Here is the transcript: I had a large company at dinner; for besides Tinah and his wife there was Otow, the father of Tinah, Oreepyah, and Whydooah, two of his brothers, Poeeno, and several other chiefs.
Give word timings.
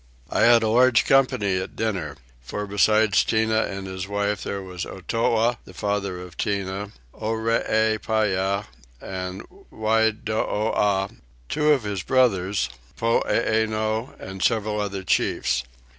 I 0.31 0.39
had 0.39 0.63
a 0.63 0.67
large 0.67 1.05
company 1.05 1.57
at 1.61 1.75
dinner; 1.75 2.17
for 2.41 2.65
besides 2.65 3.23
Tinah 3.23 3.67
and 3.69 3.85
his 3.85 4.07
wife 4.07 4.41
there 4.43 4.63
was 4.63 4.83
Otow, 4.83 5.57
the 5.63 5.75
father 5.75 6.19
of 6.19 6.35
Tinah, 6.37 6.91
Oreepyah, 7.13 8.65
and 8.99 9.41
Whydooah, 9.71 11.15
two 11.49 11.71
of 11.73 11.83
his 11.83 12.01
brothers, 12.01 12.67
Poeeno, 12.97 14.19
and 14.19 14.41
several 14.41 14.81
other 14.81 15.03
chiefs. 15.03 15.63